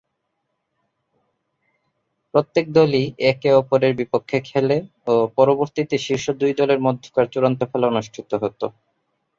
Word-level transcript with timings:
প্রত্যেক 2.33 2.65
দলই 2.71 3.03
একে-অপরের 3.31 3.93
বিপক্ষে 3.99 4.37
খেলে 4.49 4.77
ও 5.07 5.23
পরবর্তীতে 5.37 5.95
শীর্ষ 6.05 6.25
দুই 6.41 6.53
দলের 6.59 6.79
মধ্যকার 6.87 7.25
চূড়ান্ত 7.33 7.61
খেলা 7.71 7.87
অনুষ্ঠিত 7.87 8.29
হতো। 8.43 8.65